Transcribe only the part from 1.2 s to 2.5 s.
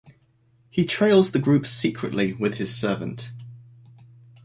the group secretly